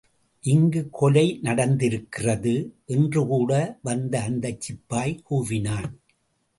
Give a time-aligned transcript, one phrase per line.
[0.43, 2.55] இங்கு கொலை நடந்திருக்கிறது!
[2.85, 3.51] என்று கூட
[3.83, 5.91] வந்த அந்தச் சிப்பாய் கூவினான்.